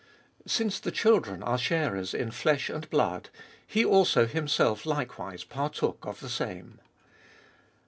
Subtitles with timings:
[0.47, 3.29] Since the children are sharers in flesh and blood,
[3.67, 6.79] He also Himself likewise partook of the same.